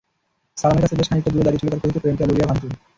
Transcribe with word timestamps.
সালমানের 0.61 0.79
কাছ 1.09 1.09
থেকে 1.09 1.09
বেশ 1.09 1.09
খানিকটা 1.09 1.29
দূরেই 1.33 1.45
দাঁড়িয়েছিলেন 1.47 1.79
তাঁর 1.81 1.89
কথিত 1.91 1.97
প্রেমিকা 2.03 2.25
লুলিয়া 2.29 2.47
ভানতুর। 2.49 2.71